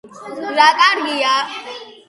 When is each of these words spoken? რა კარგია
რა 0.55 0.69
კარგია 0.79 1.37